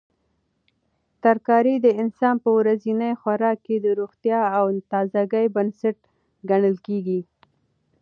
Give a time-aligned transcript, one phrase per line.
[1.23, 5.97] ترکاري د انسان په ورځني خوراک کې د روغتیا او تازګۍ بنسټ
[6.49, 7.19] ګڼل کیږي.